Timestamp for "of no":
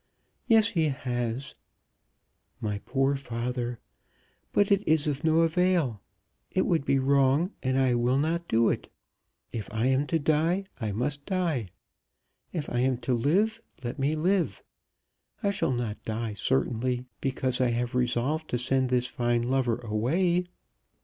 5.05-5.41